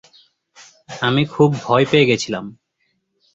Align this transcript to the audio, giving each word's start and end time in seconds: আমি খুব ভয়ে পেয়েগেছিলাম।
আমি 1.01 1.23
খুব 1.25 1.49
ভয়ে 1.63 1.87
পেয়েগেছিলাম। 1.91 2.45